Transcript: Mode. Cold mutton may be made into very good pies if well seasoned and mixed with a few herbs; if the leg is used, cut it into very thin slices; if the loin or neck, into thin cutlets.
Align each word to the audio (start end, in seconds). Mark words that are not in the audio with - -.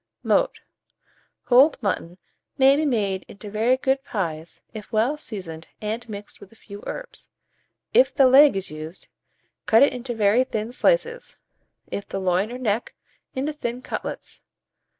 Mode. 0.23 0.61
Cold 1.45 1.77
mutton 1.79 2.17
may 2.57 2.75
be 2.75 2.87
made 2.87 3.23
into 3.27 3.51
very 3.51 3.77
good 3.77 4.03
pies 4.03 4.61
if 4.73 4.91
well 4.91 5.15
seasoned 5.15 5.67
and 5.79 6.09
mixed 6.09 6.39
with 6.41 6.51
a 6.51 6.55
few 6.55 6.83
herbs; 6.87 7.29
if 7.93 8.11
the 8.11 8.25
leg 8.25 8.57
is 8.57 8.71
used, 8.71 9.09
cut 9.67 9.83
it 9.83 9.93
into 9.93 10.15
very 10.15 10.43
thin 10.43 10.71
slices; 10.71 11.37
if 11.91 12.07
the 12.07 12.17
loin 12.19 12.51
or 12.51 12.57
neck, 12.57 12.95
into 13.35 13.53
thin 13.53 13.83
cutlets. 13.83 14.41